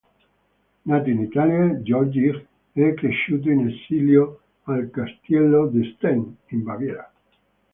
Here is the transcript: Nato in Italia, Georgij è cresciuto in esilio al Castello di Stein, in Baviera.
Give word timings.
Nato 0.89 1.09
in 1.11 1.21
Italia, 1.21 1.79
Georgij 1.83 2.47
è 2.71 2.93
cresciuto 2.95 3.51
in 3.51 3.67
esilio 3.69 4.41
al 4.63 4.89
Castello 4.89 5.67
di 5.67 5.93
Stein, 5.95 6.37
in 6.47 6.63
Baviera. 6.63 7.13